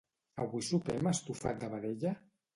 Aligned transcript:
Avui 0.45 0.65
sopem 0.69 1.11
estofat 1.11 1.61
de 1.67 1.71
vedella? 1.77 2.17